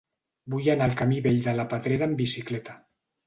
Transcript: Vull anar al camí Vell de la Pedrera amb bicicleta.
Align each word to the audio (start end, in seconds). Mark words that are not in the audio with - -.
Vull 0.53 0.69
anar 0.73 0.87
al 0.91 0.95
camí 1.01 1.19
Vell 1.27 1.37
de 1.49 1.53
la 1.59 1.67
Pedrera 1.75 2.07
amb 2.09 2.19
bicicleta. 2.25 2.79